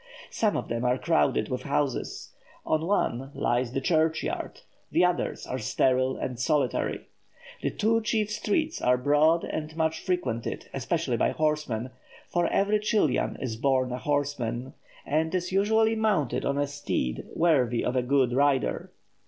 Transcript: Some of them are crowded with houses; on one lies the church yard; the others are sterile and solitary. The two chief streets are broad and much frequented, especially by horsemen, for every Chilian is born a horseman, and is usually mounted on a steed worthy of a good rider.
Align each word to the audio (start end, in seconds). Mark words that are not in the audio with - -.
Some 0.31 0.57
of 0.57 0.67
them 0.67 0.83
are 0.83 0.97
crowded 0.97 1.49
with 1.49 1.61
houses; 1.61 2.29
on 2.65 2.87
one 2.87 3.29
lies 3.35 3.71
the 3.71 3.81
church 3.81 4.23
yard; 4.23 4.61
the 4.91 5.05
others 5.05 5.45
are 5.45 5.59
sterile 5.59 6.17
and 6.17 6.39
solitary. 6.39 7.05
The 7.61 7.69
two 7.69 8.01
chief 8.01 8.31
streets 8.31 8.81
are 8.81 8.97
broad 8.97 9.43
and 9.43 9.77
much 9.77 9.99
frequented, 10.03 10.67
especially 10.73 11.17
by 11.17 11.29
horsemen, 11.33 11.91
for 12.31 12.47
every 12.47 12.79
Chilian 12.79 13.37
is 13.39 13.57
born 13.57 13.91
a 13.91 13.99
horseman, 13.99 14.73
and 15.05 15.35
is 15.35 15.51
usually 15.51 15.95
mounted 15.95 16.45
on 16.45 16.57
a 16.57 16.65
steed 16.65 17.27
worthy 17.35 17.85
of 17.85 17.95
a 17.95 18.01
good 18.01 18.33
rider. 18.33 18.91